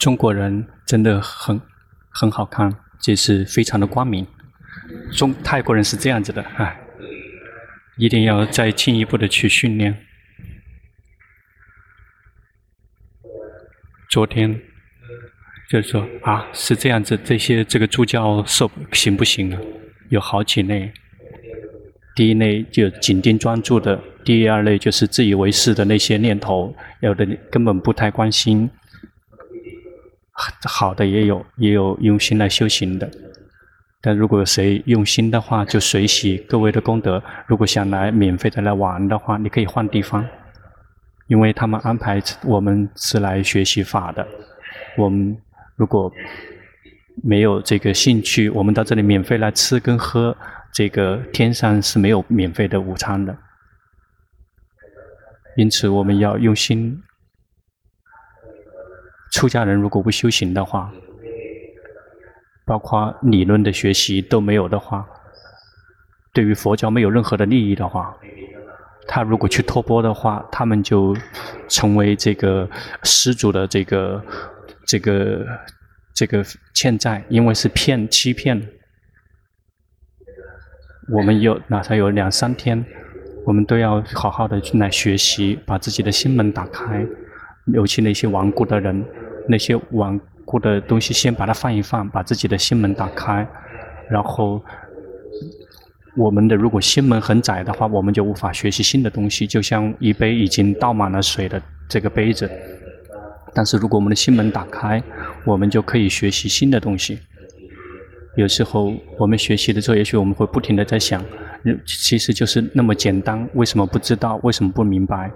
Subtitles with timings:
[0.00, 1.60] 中国人真的很
[2.08, 4.26] 很好看，就是非常的光明。
[5.12, 6.74] 中泰国人是这样子的啊，
[7.98, 9.94] 一定要再进一步的去训练。
[14.08, 14.58] 昨天
[15.68, 19.58] 就是说啊，是这样子，这些这个助教受行不行呢？
[20.08, 20.90] 有好几类，
[22.16, 28.70] 第一类就紧盯专注的，第二类就是自以为是的那些念头，有的根本不太关心。
[30.68, 33.10] 好的也有，也有用心来修行的。
[34.00, 37.22] 但如果谁用心的话，就随喜各位的功德。
[37.46, 40.26] 如果想来免费的来玩的话，你可以换地方，
[41.26, 44.26] 因为他们安排我们是来学习法的。
[44.96, 45.36] 我们
[45.76, 46.10] 如果
[47.22, 50.34] 没有这个兴趣，我们到这里免费来吃跟喝，
[50.72, 53.36] 这个天上是没有免费的午餐的。
[55.56, 57.02] 因此，我们要用心。
[59.32, 60.92] 出家人如果不修行的话，
[62.66, 65.06] 包括理论的学习都没有的话，
[66.32, 68.16] 对于佛教没有任何的利益的话，
[69.08, 71.16] 他如果去托钵的话，他们就
[71.68, 72.68] 成为这个
[73.02, 74.24] 施主的这个
[74.86, 75.46] 这个
[76.14, 76.44] 这个
[76.74, 78.68] 欠债，因为是骗欺骗。
[81.12, 82.84] 我们有哪怕有两三天，
[83.44, 87.04] 我们都要好好的去来学习，把自己的心门打开。
[87.74, 89.04] 尤其那些顽固的人，
[89.48, 93.46] 那些顽固的东西，先把它放一放，把自己的心门打开。
[94.08, 94.60] 然后，
[96.16, 99.46] 我们的如果心门很窄的话，我们就无法学习新的东西。
[99.46, 102.50] 就像一杯已经倒满了水的这个杯子，
[103.54, 105.00] 但是如果我们的心门打开，
[105.44, 107.18] 我们就可以学习新的东西。
[108.36, 111.24] 有时候我们学习的时候，也许我们会不停地在想，
[111.86, 114.40] 其实就是那么简单，为什么不知道？
[114.42, 115.30] 为什么不明白？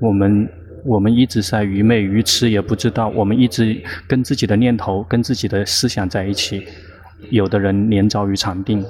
[0.00, 0.48] 我们。
[0.84, 3.08] 我们一直在愚昧愚痴，也不知道。
[3.08, 6.66] 我们一直跟自己的念头、跟自己的思想在一起。
[7.28, 8.82] 有的人连遭于禅定，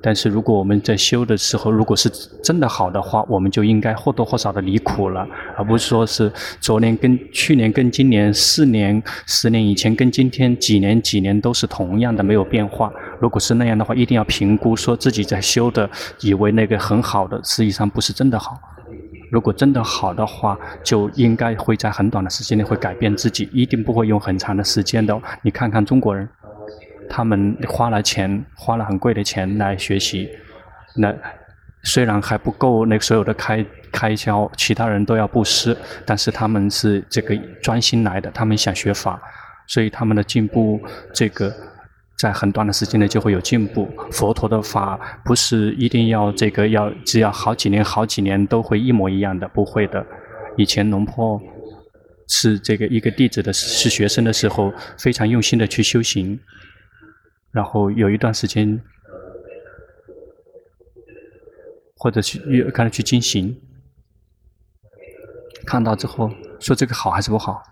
[0.00, 2.08] 但是如果我们在修的时候，如果是
[2.40, 5.26] 真的好的话，我们就应该或多或少的离苦了，
[5.58, 12.92] 而不是说是昨年跟去年跟今年四年、十年以前跟今天几年几年都是同样的，没有变化。
[13.20, 18.56] 如果是那样的话，一定要评估，说自己在修的，以为那个很好的，实际上不是真的好。
[19.30, 25.20] 如果真的好的话，就应该会在很短的时间内会改变自己，一定不会用很长的时间的。
[25.42, 26.28] 你看看中国人，
[27.08, 30.28] 他们花了钱，花了很贵的钱来学习，
[30.94, 31.14] 那
[31.82, 39.20] 虽然还不够那所有的开开销，其他人都要布施，但是他们是这个专心来的，他们想学法，
[39.66, 40.80] 所以他们的进步
[41.12, 41.52] 这个。
[42.18, 43.88] 在很短的时间内就会有进步。
[44.10, 50.04] 佛陀的法不是一定要这个要只要好几年好几年都会一模一样的，不会的。
[50.56, 51.40] 以前龙坡
[52.28, 56.40] 是这个一个弟子的是学生的时候，非常用心的去修行，
[57.52, 58.80] 然后有一段时间
[61.96, 62.38] 或者去
[62.72, 63.60] 看他去进行，
[65.66, 67.62] 看到之后说这个好还是不好，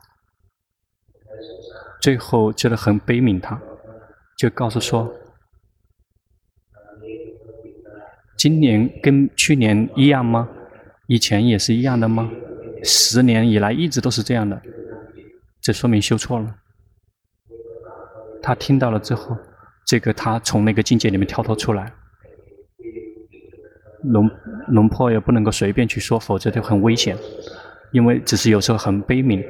[2.03, 3.59] 最后觉得很悲悯他。
[4.37, 5.13] 就告诉说，
[8.37, 10.49] 今年跟去年一样吗？
[11.07, 12.31] 以前也是一样的吗？
[12.83, 14.61] 十年以来一直都是这样的，
[15.61, 16.55] 这说明修错了。
[18.43, 19.37] 他听到了之后，
[19.87, 21.93] 这个他从那个境界里面跳脱出来。
[24.03, 24.31] 龙
[24.69, 27.17] 龙婆也不能够随便去说，否则就很危险。
[27.93, 29.43] 因为只是有时候很悲悯，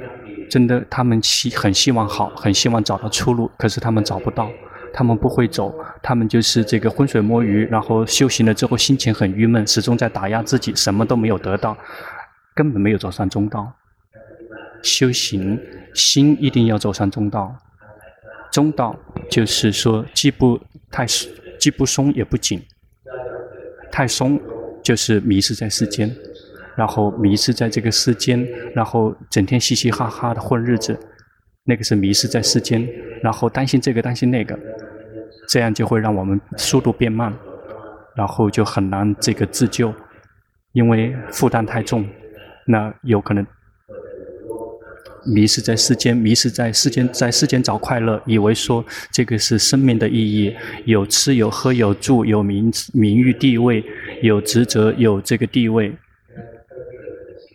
[0.48, 4.48] 真的他们希很希望好，很希望找到出路，可是他们找不到。
[4.96, 11.76] 他们不会走，他们就是这个浑水摸鱼，然后修行了之后心情很郁闷，始终在打压自己，什么都没有得到，
[12.54, 13.74] 根本没有走上中道。
[14.84, 15.60] 修行
[15.94, 17.56] 心一定要走上中道，
[18.52, 18.94] 中道
[19.28, 20.60] 就是说既不
[20.92, 21.04] 太
[21.58, 22.62] 既不松也不紧，
[23.90, 24.40] 太松
[24.80, 26.14] 就是迷失在世间，
[26.76, 30.96] 然后迷失在这个世间，然后整天嘻嘻哈哈的混日子，
[31.64, 32.86] 那个是迷失在世间，
[33.22, 34.56] 然后担心这个担心那个。
[35.48, 37.32] 这样就会让我们速度变慢，
[38.16, 39.92] 然后就很难这个自救，
[40.72, 42.06] 因为负担太重，
[42.66, 43.46] 那有可能
[45.26, 50.54] 迷失在世间，迷失在世间，在世间找快乐，以为说这个是生命的意义，
[50.84, 53.84] 有吃有喝有住有名名誉地位，
[54.22, 55.94] 有职责有这个地位，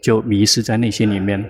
[0.01, 1.43] 就迷失在那些里面。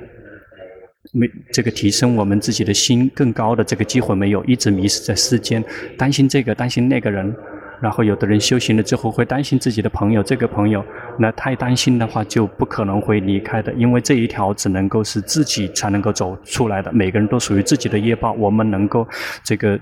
[1.12, 5.64] 没这个提升我们自己的心更高的这个机会没有，一直迷失在世间，
[5.98, 7.36] 担心这个担心那个人，
[7.82, 10.86] 然后有的人修行了之后会担心自己的朋友，这个朋友
[11.18, 16.92] 那太担心的话就不可能会离开的，因为这一条只能够是自己才能够走出来的。
[16.94, 19.08] 每个人都属于自己的业报，我们能够
[19.44, 19.80] 这个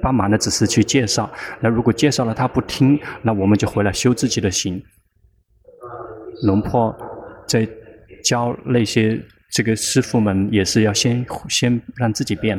[0.00, 1.28] 帮忙的只是去介绍。
[1.60, 4.80] 那如果介绍了他不听，那我们就回来修自己的行。
[6.44, 6.94] 龙婆
[7.48, 7.66] 在
[8.22, 12.58] 教那些这个师傅们，也是要先先让自己变。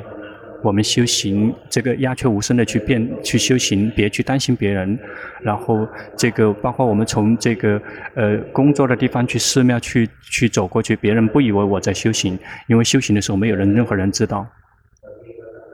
[0.61, 4.99] 我们修行这个鸦雀无声的去变去修行，别去担心别人。
[5.41, 5.87] 然后
[6.17, 7.81] 这个包括我们从这个
[8.13, 12.37] 呃工作的地方去寺庙去去走过去，别人不以为我在修行，
[12.67, 14.45] 因为修行的时候没有人任何人知道。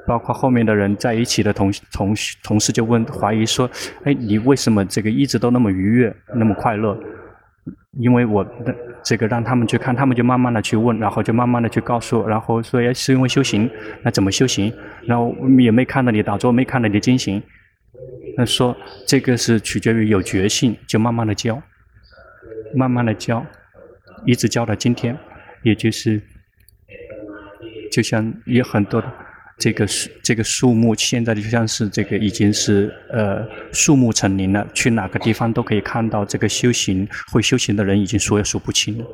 [0.06, 3.68] 包括后面的人在一起的同同同事就问怀疑说
[4.06, 6.96] ：“哎，你为什么这个一直都那么愉悦，那么快乐？”
[8.00, 13.70] 因为我的这个让他们去看，他们就慢慢的去问，然后就慢慢的去告诉，然后说，是因为修行，
[14.04, 14.72] 那怎么修行？
[15.06, 17.42] 然后也没看到你打坐，没看到你经行，
[18.38, 18.76] 那说
[19.08, 21.62] 这个是取决于有决心，就慢慢的教，
[22.76, 23.46] 慢慢的教，
[24.26, 25.18] 一直教到今天，
[25.64, 26.22] 也就是，
[27.92, 29.12] 就像有很多的。
[29.58, 39.06] 这个树，这个树木现在就像是这个已经是呃树木成林了，去哪个地方都可以看到这个修行会修行的人已经数也数不清了。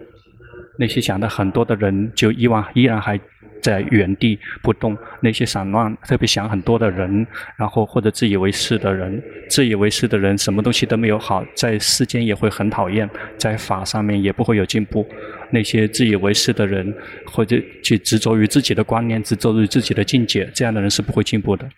[0.82, 3.20] 那些想的很多的人，就依往依然还
[3.62, 4.98] 在原地不动。
[5.22, 13.08] 那些散乱、特别想很多的人，然后或者自以为是的人，自以为是的人，什么东西都没有好，在世间也会很讨厌，
[13.38, 15.08] 在法上面也不会有进步。
[15.52, 16.92] 那些自以为是的人，
[17.26, 21.70] 或者去执着于自己的观念，执着于自己的境界，这样的人是不会进步的。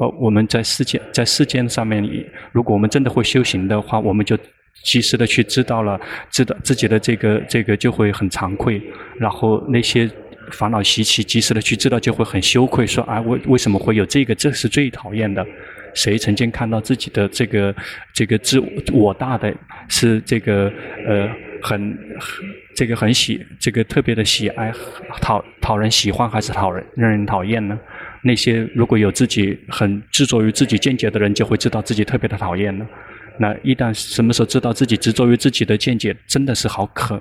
[0.00, 2.02] 哦，我们在世间，在世间上面，
[2.50, 4.36] 如果我们真的会修行的话，我们就
[4.82, 6.00] 及时的去知道了，
[6.30, 8.80] 知道自己的这个这个就会很惭愧。
[9.18, 10.10] 然后那些
[10.52, 14.34] 烦恼习气，及时的去知道，就会很羞愧，说啊，为为什么会有这个？
[14.34, 15.44] 这是最讨厌的。
[15.94, 17.74] 谁曾经看到自己的这个
[18.12, 18.62] 这个自
[18.92, 19.52] 我大的
[19.88, 20.70] 是这个
[21.06, 21.28] 呃
[21.62, 21.98] 很
[22.76, 24.72] 这个很喜这个特别的喜爱
[25.20, 27.76] 讨讨人喜欢还是讨人让人讨厌呢？
[28.22, 32.86] 那些如果有自己很执着于自己见解的人，就会知道自己特别的讨厌了。
[33.38, 37.20] 那一旦什么时候知道自己执着于自己的见解，真的是好可，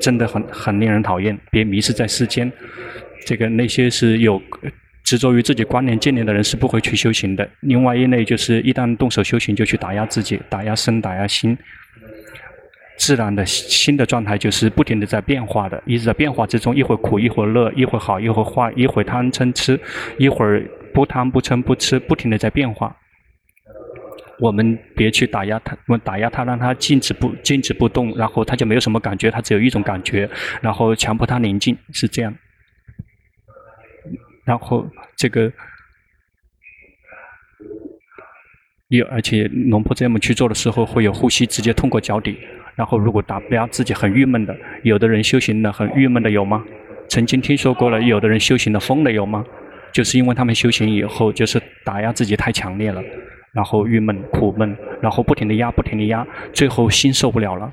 [0.00, 1.38] 真的很很令人讨厌。
[1.50, 2.50] 别迷失在世间，
[3.26, 4.40] 这个那些是有。
[5.02, 7.48] 执着于自己观念见念的人是不会去修行的。
[7.62, 11.58] 另外一类就是一旦动手修行，就去打压自己，打压身，打压心。
[12.96, 19.80] 自然的心的状态就是不停地在变化的，一直在变化之中，一会儿苦，一会儿乐，一会儿好，一会儿坏，一会儿贪嗔痴，
[20.16, 20.62] 一会儿
[20.94, 22.94] 不贪不嗔不痴，不停地在变化。
[24.40, 30.28] 我们别去打压他，我打压他，让他静止不静止不动，然后他就没有什么感觉，他只有一种感觉，
[30.62, 32.34] 然后强迫他宁静，是这样。
[34.44, 35.52] 然后这个
[38.88, 42.38] 有，而且龙婆这么去做的时候，会有呼吸直接通过脚底。
[42.74, 46.64] 然后如果打压自己很郁闷的，有的人修行的很郁闷的有吗？
[47.08, 49.44] 曾经听说过了，有的人修行的疯了有吗？
[49.92, 53.02] 就是因为他们修行以后，就是打压自己太强烈了，
[53.52, 57.72] 然后郁闷苦闷，然后不停的压，不停的压，最后心受不了了，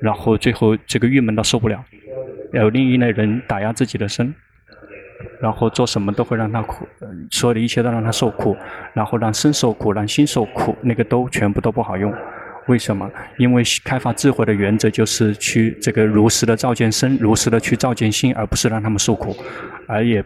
[0.00, 1.84] 然后最后这个郁闷到受不了。
[2.52, 4.34] 有另一类人打压自己的身。
[5.40, 6.86] 然后做什么都会让他苦，
[7.30, 8.56] 所有的一切都让他受苦，
[8.94, 12.12] 然后让身受苦，让心受苦，那个都全部都不好用。
[12.68, 13.10] 为什么？
[13.38, 19.34] 因为开发智慧的原则就是去这个如实的照见身，如实的去照见心，而不是让他们受苦。
[19.88, 20.22] 而也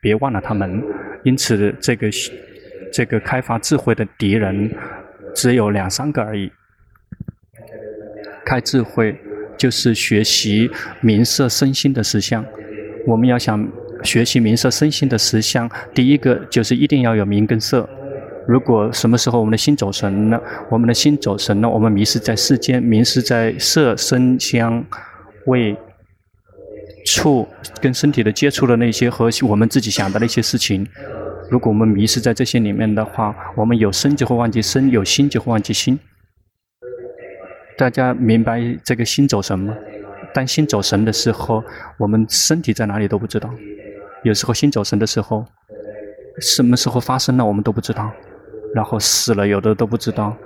[0.00, 0.82] 别忘了他们。
[1.24, 2.10] 因此，这个
[2.94, 4.70] 这个开发智慧的敌人
[5.34, 6.50] 只有两三个而已。
[8.46, 9.18] 开智慧
[9.58, 10.70] 就是学习
[11.00, 12.44] 名色身心的实相。
[13.06, 13.68] 我们要想。
[14.02, 17.88] 学习名色身心的实相，第一个就是一定要有名跟色。
[18.46, 24.84] 如果什么时候我们的心走神了，我们的心走神了，我们迷失在世间，迷失在色声香
[25.46, 25.74] 味
[27.06, 27.48] 触
[27.80, 30.86] 跟身体的接触的那些和我们自己想的那些事情。
[31.50, 35.98] 如果我们迷失在这些里面的话，我们有身就会忘记身，有心就会忘记心。
[37.76, 39.74] 大家明白这个心走神吗？
[40.32, 41.62] 当心走神的时候，
[41.98, 43.50] 我们身体在哪里都不知道。
[44.22, 45.44] 有时候心走神的时候，
[46.40, 48.10] 什么时候发生了我们都不知道，
[48.74, 50.36] 然后死了有的都不知道，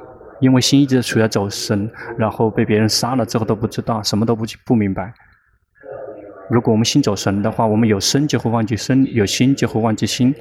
[0.40, 5.12] 因为心一直处在走神，然后被别人杀了之后都不知道，什么都不不明白。
[6.50, 10.34] 如果我们心走神的话，我们有身就会忘记身，有心就会忘记心，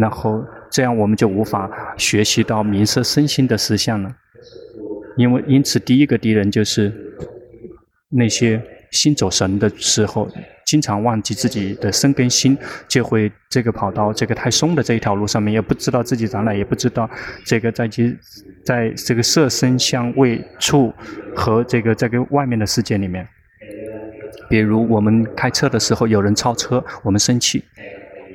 [0.00, 4.10] 然后这样我们就无法学习到名色身心的实相了。
[5.16, 6.92] 因为因此第一个敌人就是
[8.08, 10.28] 那些心走神的时候。
[10.66, 17.10] 经常忘记自己的身跟心，就会这个跑到这个太松的这一条路上面，也不知道自己在哪，也不知道
[17.44, 18.16] 这个在其
[18.64, 20.94] 在这个色身香味触
[21.34, 23.26] 和这个这个外面的世界里面。
[24.48, 27.64] 比如我们开车的时候，有人超车，我们生气，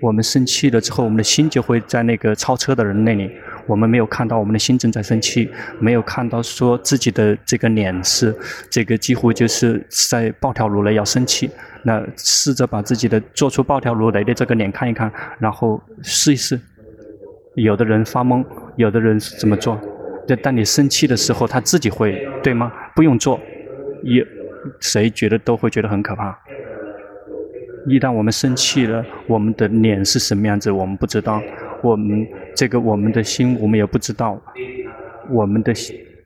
[0.02, 3.32] 我们生气了之后，我们的心就会在那个超车的人那里。
[3.68, 5.50] 我们没有看到我们的心正在生气，
[5.80, 8.36] 没有看到说自己的这个脸是
[8.70, 11.50] 这个几乎就是在暴跳如雷要生气。
[11.84, 16.60] 那试着把自己的做出暴跳如雷的这个脸看一看，然后试一试。
[17.56, 19.80] 有的人发懵，有的人怎么做？
[20.28, 22.72] 但当你生气的时候，他自己会对吗？
[22.96, 23.40] 不用做，
[24.04, 24.25] 也
[24.80, 26.38] 谁觉得都会觉得很可怕。
[27.88, 31.42] 一旦我们生气了，我们的脸是什么样子，我们不知道。
[31.84, 34.42] 我们这个我们的心，我们也不知道，
[35.30, 35.72] 我们的，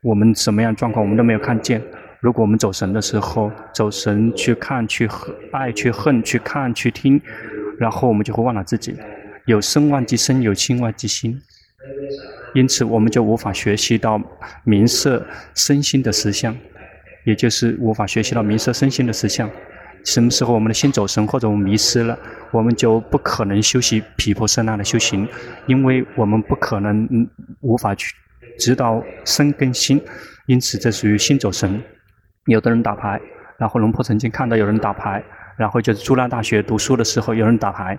[0.02, 1.82] 我们什么样状况，我们都没有看见。
[2.20, 5.06] 如果我们走神的时候，走神去看、去
[5.52, 7.20] 爱、去恨、去看、去听，
[7.78, 8.94] 然后我们就会忘了自己。
[9.44, 11.38] 有身忘记身，有心忘记心，
[12.54, 14.18] 因此我们就无法学习到
[14.64, 16.56] 名色身心的实相，
[17.24, 19.50] 也就是无法学习到名色身心的实相。
[20.04, 22.18] 什么时候我们的心走神或者我们迷失了，
[22.50, 25.28] 我们就不可能修习毗婆舍那的修行，
[25.66, 27.08] 因为我们不可能
[27.60, 28.14] 无法去
[28.58, 30.02] 知道身跟心，
[30.46, 31.82] 因此这属于心走神。
[32.46, 33.20] 有的人打牌，
[33.58, 35.22] 然后龙婆曾经看到有人打牌，
[35.56, 37.98] 然后就是朱拉大学读书的时候有人打牌，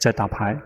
[0.00, 0.58] 在打牌。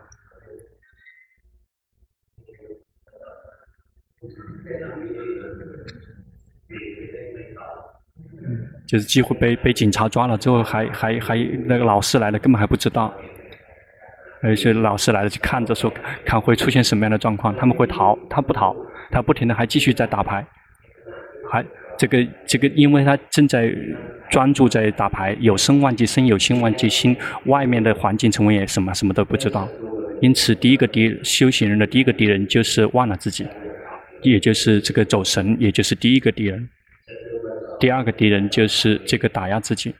[8.88, 13.14] 就是几乎被被警察抓了之后还，还还那个老师来了，根本还不知道。
[14.40, 15.92] 而且老师来了就看着说，
[16.24, 18.74] 看会出现什么样的状况，他们会逃，他不逃，
[19.10, 20.46] 他不停的还继续在打牌，
[21.50, 21.62] 还
[21.98, 23.70] 这个这个，因为他正在
[24.30, 27.14] 专注在打牌，有身忘记身，有心忘记心，
[27.44, 29.68] 外面的环境成为什么什么都不知道。
[30.22, 33.46] 因此，第一个敌修行人的第一个敌人就是忘了自己，
[34.22, 36.68] 也就是这个走神，也就是第一个敌人。
[37.78, 39.94] 第二个敌人就是这个打压自己。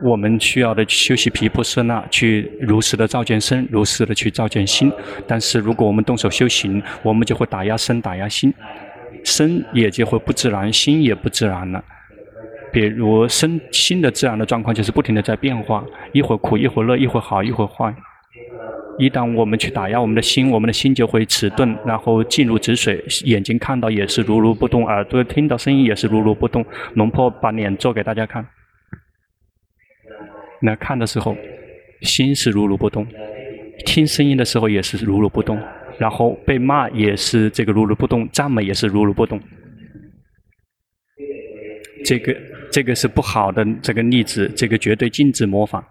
[0.00, 4.92] 我们需要的修习毗婆舍那，去如实的照见身，如实的去照见心。
[5.26, 8.54] 但是如果我们动手修行，我们就会打压身，打压心，
[9.24, 11.82] 身也就会不自然，心也不自然了。
[12.70, 17.92] 比如身心的自然的状况就是不停的在变化，一会儿苦，一会儿乐，一会儿好，一会儿坏。
[18.98, 23.02] 一旦我们去打压我们的心，我们的心就会迟钝，然后进入止水。
[23.24, 26.64] 眼睛看到也是如如不动，耳朵听到声音也是如如不动。
[26.94, 28.44] 龙婆把脸做给大家看，
[30.60, 31.36] 那看的时候，
[32.02, 33.04] 心是如如不动；
[33.86, 35.58] 听声音的时候也是如如不动。
[35.98, 39.40] 然后被骂也是这个如如不动，赞美也是如如不动。
[42.04, 42.36] 这个
[42.70, 45.84] 这个是不好的这个例子，这个绝对禁止模仿。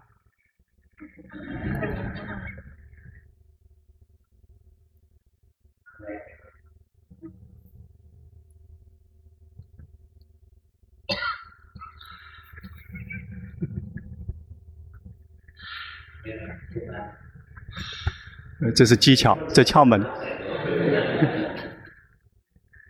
[18.74, 20.04] 这是技巧，这窍门。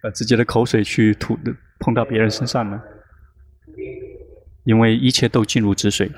[0.01, 1.37] 把自己的口水去吐
[1.81, 2.81] 碰到别人身上了，
[4.65, 6.11] 因为一切都进入止水。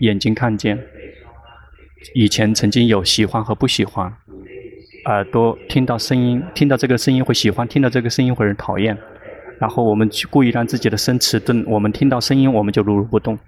[0.00, 0.82] 眼睛看见，
[2.14, 4.16] 以前曾经有喜欢和不喜欢，
[5.04, 8.98] 耳朵听到声音，听到这个声音会喜欢，听到这个声音会讨厌。
[9.60, 13.38] 然后我们去故意让自己的身迟钝，我们听到声音我们就如如不动。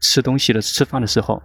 [0.00, 1.42] 吃东西的吃饭的时候。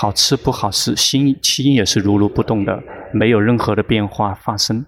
[0.00, 2.80] 好吃不好吃，心心也是如如不动的，
[3.12, 4.86] 没有任何的变化发生。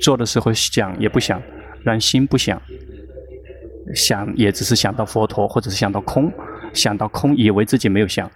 [0.00, 1.40] 做的时候想也不想，
[1.84, 2.60] 让心不想，
[3.94, 6.28] 想也只是想到佛陀，或者是想到空，
[6.72, 8.28] 想到空，以为自己没有想。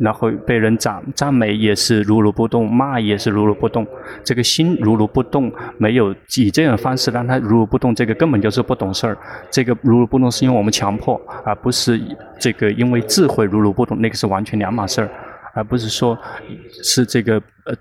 [0.00, 3.86] 然后被人赞赞美也是如如不动，骂也是如如不动。
[4.24, 9.18] 这个心如如不动，没有以这种方式让他如如不动，这个根本就是不懂事儿。
[9.50, 12.00] 这个如如不动是因为我们强迫，而不是
[12.38, 15.10] 这个因为智慧如如不动，那个是完全两码事儿，
[15.54, 16.18] 而不是说
[16.82, 17.34] 是这个
[17.66, 17.74] 呃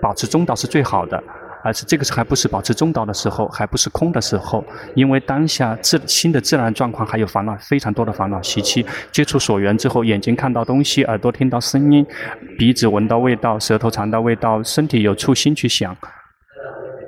[0.00, 1.22] 保持中道是最好的。
[1.66, 8.86] 而是这个是还不是保持中道的时候，还不是空的时候，因为当下自心的自然状况还有烦恼，非常多的烦恼习气。
[9.10, 12.06] 接触所缘之后，眼睛看到东西，耳朵听到声音，
[12.56, 15.96] 鼻子闻到味道，舌头尝到味道，身体有触心去想。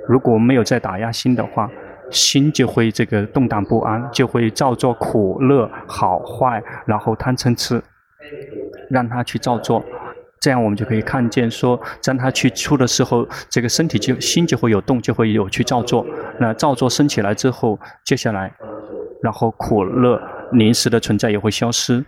[0.09, 1.69] 如果没有再打压心的话，
[2.11, 7.81] 心就会这个动荡不安，就会造作苦乐好坏，然后贪嗔痴，
[8.89, 9.81] 让他去造作。
[10.41, 16.05] 这样我们就可以看见说，当它去出的时候，这个身体就心就会有动，就会有去照做。
[16.39, 18.53] 那照做升起来之后，接下来，
[19.21, 20.21] 然后苦乐
[20.53, 22.05] 临时的存在也会消失，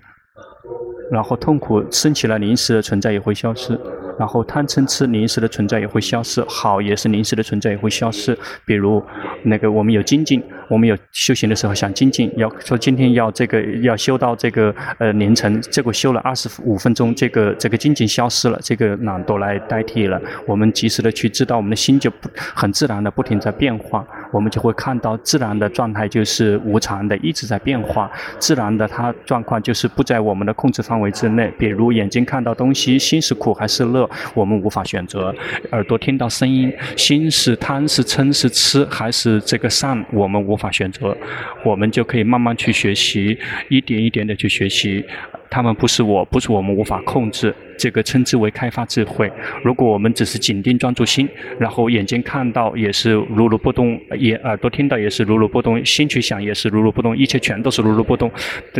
[1.11, 3.77] 然后痛苦升起来临时的存在也会消失。
[4.21, 8.37] 然后贪嗔痴临时的存在也会消失，好也是临时的存在也会消失。
[8.63, 9.03] 比如
[9.41, 20.21] 那个我们有精进，我们有修行的时候想精进，要说今天要这个要修到这个呃凌晨，结果修了二十五分钟，这个这个精进消失了，这个懒惰来代替了。
[20.45, 28.09] 我们及时的去知道，我们的心就不很自然的不停在变化，我们就会看到自然的状态就是无常的一直在变化，
[28.39, 31.51] 自然的它状况就是不在我们的控制范围之内。
[31.59, 34.09] 比如眼睛看到东西，心是苦还是乐？
[34.33, 35.33] 我们无法选择，
[35.71, 41.15] 耳朵听到声音，心是贪是嗔是痴还是这个善，我们无法选择，
[41.63, 43.37] 我们就可以慢慢去学习，
[43.69, 45.05] 一点一点的去学习。
[45.51, 49.29] 他们不是我，不是我们无法控制，这个称之为开发智慧。
[49.65, 51.27] 如果我们只是紧盯专注心，
[51.59, 58.31] 然后眼睛看到也是如如不动，也耳朵听到也是如如不动，心去想也是如如不动，一切全都是如如不动，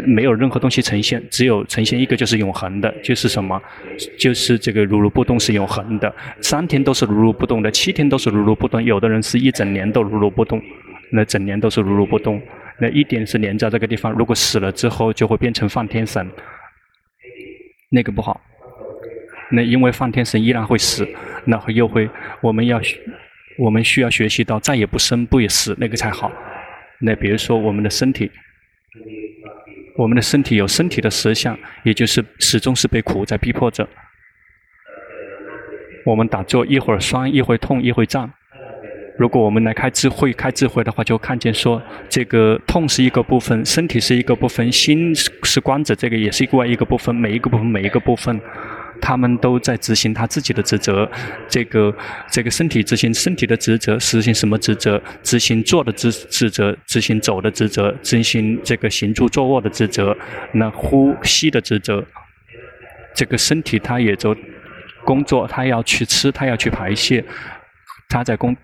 [0.06, 3.62] 没有任何东西呈现，只有呈现一个就是永恒的，就是什么？
[4.18, 10.62] 就是这个如如不动是永恒的，三天都是如如不动的，七天都是如如不动，有的人是一整年都如如不动，
[11.12, 12.42] 那整年都是如如不动，
[12.80, 16.26] 那一点是连在这个地方，如果死了之后就会变成梵天神。
[17.94, 18.40] 那个不好，
[19.52, 21.06] 那因为梵天神依然会死，
[21.46, 22.80] 那会又会，我们要，
[23.60, 26.32] 我们需要学习到再也不生不也死那个才好。
[27.02, 28.32] 那比如说我们的身体，
[29.98, 33.86] 我们的身体有身体的实相，也就是始终是被苦在逼迫着。
[36.06, 38.32] 我们打坐一会儿酸一会儿痛一会儿胀。
[39.22, 45.14] 如果我们来开智慧，开智慧的话，就看见说，这个痛是一个部分，身体是一个部分，心
[45.44, 47.14] 是观者，这个也是另外一个部分。
[47.14, 48.42] 每一个部分，每一个部分，
[49.00, 51.08] 他们都在执行他自己的职责。
[51.48, 51.96] 这个
[52.32, 55.00] 这个身体执行身体的职责，实行什么职责？
[55.22, 60.18] 执行坐的职职责，执行走的职责，执行这个行住坐卧的职责，
[60.52, 62.04] 那呼吸的职责。
[63.14, 64.36] 这个身体它也就
[65.06, 67.24] 工作，它要去吃，它要去排泄，
[68.10, 68.58] 它在工。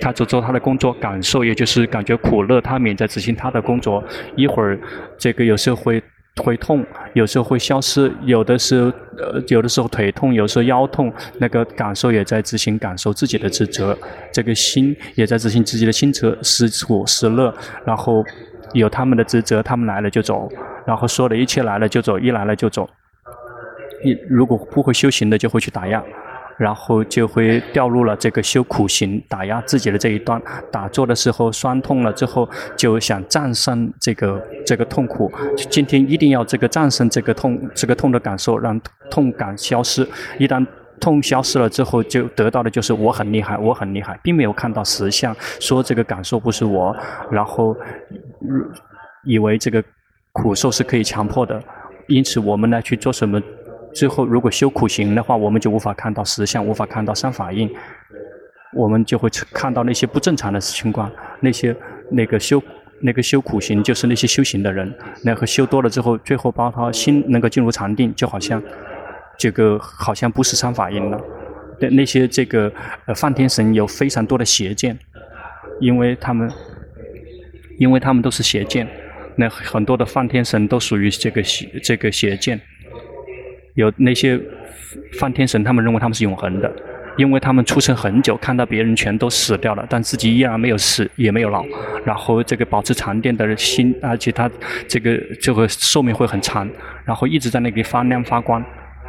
[0.00, 4.02] 他只做他的工作，感受也就是感觉苦乐，他也在执行他的工作。
[4.36, 4.78] 一会儿
[5.18, 6.02] 这个有时候会
[6.42, 13.96] 会痛，有时候会消失，有的时候呃有的时候腿痛，有时候腰痛，那个感受也在执行感受自己的职责。
[14.32, 18.24] 这个心也在执行自己的心责，是苦是乐，然后
[18.72, 20.48] 有他们的职责，他们来了就走，
[20.86, 22.88] 然后说的一切来了就走，一来了就走。
[24.04, 26.02] 一如果不会修行的，就会去打压。
[26.56, 30.40] 然后就会掉入了这个修苦行、打压自己的这一段。
[30.70, 35.30] 打坐的时候酸痛了之后，就想战胜这个这个痛苦。
[35.56, 40.06] 今天一定要这个战胜这个痛，这个痛的感受，让痛感消失。
[40.38, 40.64] 一旦
[41.00, 46.96] 痛消失了之后，就得到的就是我很厉害，我很厉害，并没有看到实相，说这个感受不是我，
[47.30, 47.76] 然后
[49.24, 49.82] 以为这个
[50.32, 51.60] 苦受是可以强迫的。
[52.06, 53.40] 因此，我们来去做什么？
[53.94, 57.70] 最后，如果修苦行的话，我们就无法看到实相，无法看到三法印，
[58.74, 61.10] 我们就会看到那些不正常的情况。
[61.40, 61.74] 那些
[62.10, 62.60] 那个修
[63.00, 68.60] 那个修苦行，就是那些修行的人，那个修多了之后，最后把他心能够进入禅定，就好像
[69.38, 71.20] 这个好像不是三法印了。
[71.80, 72.72] 那那些这个
[73.06, 74.98] 呃梵天神有非常多的邪见，
[75.80, 76.50] 因为他们
[77.78, 78.88] 因为他们都是邪见，
[79.36, 82.60] 那很多的梵天神都属于这个邪这个邪见。
[83.74, 84.40] 有那些
[85.18, 86.72] 梵天神，他们认为他们是永恒的，
[87.16, 91.64] 因为他们出生很久，看到别人全都死掉了，但自己依然没有死，也没有老，
[92.04, 94.50] 然后这个保持禅定的心，而且他
[94.86, 96.68] 这个这个寿命会很长，
[97.04, 98.64] 然后一直在那里发亮发光，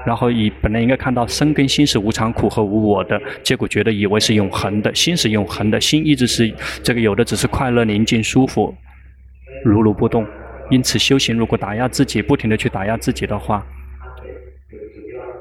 [0.06, 6.52] 然后以本来应该看到身跟心是无常、苦和无我的，结果觉得以为是永恒的，心是永恒的，心一直是
[6.82, 8.74] 这个有的只是快乐、宁静、舒服，
[9.64, 10.26] 如如不动。
[10.72, 13.64] 因此修行如果打压自己，不停地去打压自己的话，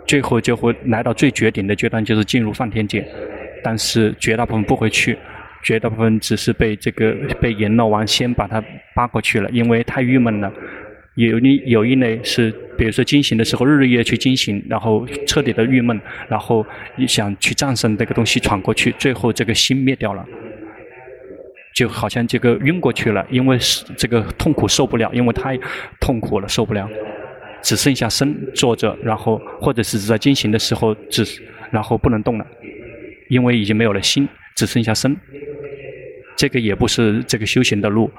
[0.06, 3.06] 最后就会来到最绝顶的阶段，就是进入梵天界，
[3.62, 5.16] 但是绝大部分不会去，
[5.62, 8.62] 绝大部分只是被这个被阎罗王先把他
[8.94, 10.52] 扒过去了，因为太郁闷了。
[11.16, 20.26] 有一有一类是，比如说惊醒的时候日日夜夜去惊醒，然后彻底的郁闷，然后你想去战胜这个东西闯过去，最后这个心灭掉了，
[21.76, 25.56] 就好像这个晕过去了，因为是这个痛苦受不了，因为太
[26.00, 26.90] 痛苦了受不了。
[27.64, 31.24] 只剩下身坐着，然后或者是在进行的时候只
[31.72, 32.46] 然后不能动了，
[33.30, 35.16] 因为已经没有了心，只剩下身。
[36.36, 38.10] 这个也不是这个修行的路。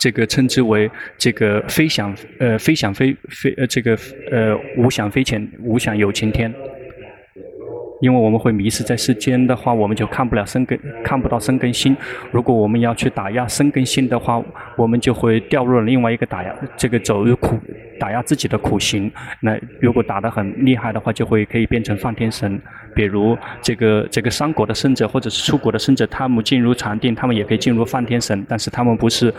[0.00, 3.96] 这个称之为这个飞翔呃飞翔飞飞呃这个
[4.32, 6.52] 呃无想飞前无想有晴天。
[8.02, 11.96] 因为我们会迷失在世间的话，我们就看不了生根，看不到生根心。
[12.32, 14.42] 如果我们要去打压生根心的话，
[14.76, 17.56] 我们就会掉入另外一个打压，这个走入苦，
[18.00, 19.08] 打压自己的苦行。
[19.40, 22.60] 那如果打得很厉害的话，就会可以变成梵天神。
[22.92, 29.32] 比如这个这个三国的圣者或者是出国的圣者，他们进入禅定，他们也可以进入梵天神，但是他们不是，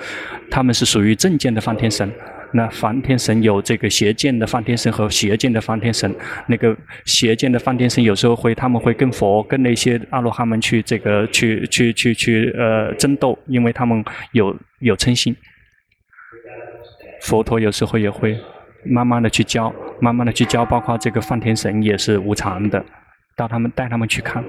[0.49, 2.09] 他们是属于正见的梵天神。
[2.55, 6.15] 那梵天神有这个邪见的梵天神和邪见的梵天神，
[6.47, 15.35] 那个邪见的梵天神有时候会，他们会跟佛跟那些阿罗汉们去这个去去去去呃争斗，因为他们有有嗔心。
[17.21, 18.39] 佛陀有时候也会
[18.85, 22.85] 慢慢的去教，慢慢的去教，包括这个梵天神也是无常的，
[23.35, 24.43] 到他们带他们去看，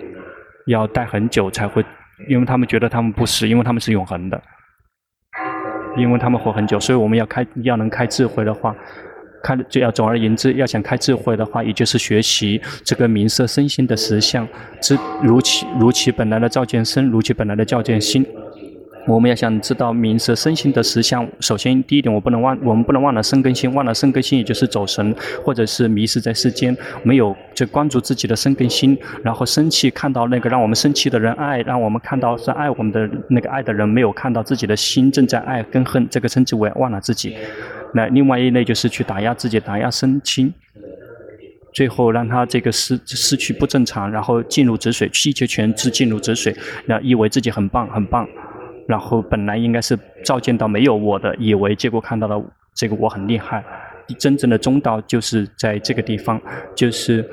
[0.67, 1.83] 要带很久才会，
[2.29, 4.43] 因为他们觉得他们不是，因为他们是永恒的。
[5.97, 8.75] 因为他们活很久，所以我们要开，要能开智慧的话，
[9.43, 14.47] 开就要总而言之，要想开智慧的话，也就是学习这个名色身心的实相，
[14.81, 18.27] 知如其如其本来的照见身，如其本来的照见心。
[19.07, 25.15] 我们要想知道名色身心的实相，首先第一点，我不能忘，我们不能忘了身根心，忘了身根心，也就是走神，
[25.45, 37.37] 或者是迷失在世间，没有就关注自己的身根心，然后生气看到那个让我们生气的人爱，让我们看到是爱我们的那个爱的人，没有看到自己的心正在爱跟恨，这个称之为忘了自己。
[37.93, 40.53] 那另外一类就是去打压自己，打压身心，
[41.75, 48.27] 最后让他这个失失去不正常，然后进入止水，希求全知进入止水，那以为自己很棒很棒。
[48.87, 52.43] 然后本来应该是照见到没有我的，以为结果看到了
[52.75, 53.65] 这个我很厉害。
[54.19, 56.39] 真正的中道就是在这个地方，
[56.75, 57.27] 就是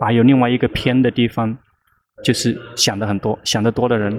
[0.00, 1.56] 还有另外一个偏的地方，
[2.22, 4.16] 就是想的很多，想得多的人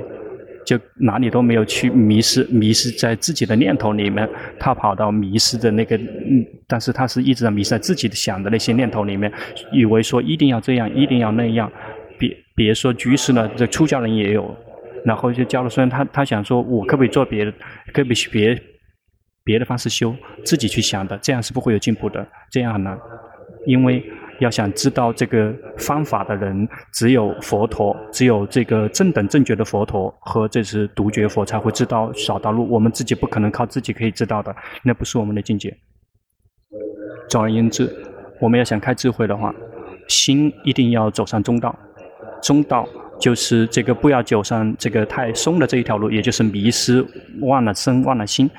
[0.65, 4.27] 就哪里都没有去迷失，迷失在自己的念头里面。
[4.59, 9.31] 他跑到迷失的那个，嗯，但是他是一直在迷失在自己想的那些念头里面，
[9.71, 11.71] 以为说一定要这样，一定要那样。
[12.19, 14.53] 别别说居士呢，这出家人也有。
[15.03, 17.51] 然后就教了，虽然他他想说，我可不可以做别的，
[17.93, 18.61] 可不可以别
[19.43, 22.97] 别的方式修，自己去想的，这样是不会有进步的，这样很难。
[23.65, 24.03] 因为
[24.39, 35.75] 要想知道这个方法的人，只有佛陀，只有这个正等正觉的佛陀和这是独觉佛才会知道少道路，我们自己不可能靠自己可以知道的，那不是我们的境界。
[37.29, 37.87] 总而言之，
[38.39, 39.53] 我们要想开智慧的话，
[40.07, 41.77] 心一定要走上中道，
[42.41, 42.87] 中道。
[43.21, 47.05] 就是这个不要走上这个太松的这一条路，也就是迷失、
[47.41, 48.49] 忘了身、忘了心，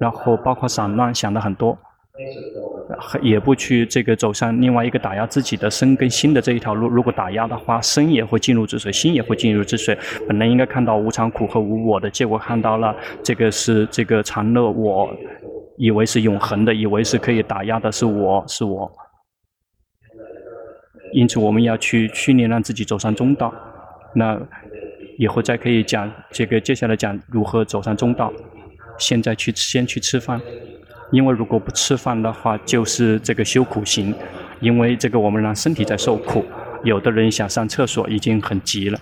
[0.00, 1.78] 然后包括散乱想的很多，
[3.20, 6.88] 也不去这个走上另外一个打压自己的身跟心的这一条路。
[6.88, 9.96] 如果打压的话，身也会进入止水，心也会进入止水。
[10.26, 15.14] 本来应该看到无常、苦和无我的，结果看到了这个是这个常乐，我
[15.76, 18.90] 以为是永恒的，以为是可以打压的是我是我。
[21.12, 23.52] 因此，我们要去训练，让自己走上中道。
[24.14, 24.40] 那
[25.18, 28.32] 以后再可以讲这个，接下来讲如何走上中道。
[28.98, 30.40] 现在去先去吃饭，
[31.10, 34.14] 因为如果不吃饭的话，就是这个修苦行。
[34.60, 36.44] 因为这个我们让身体在受苦，
[36.84, 38.98] 有的人想上厕所已经很急了。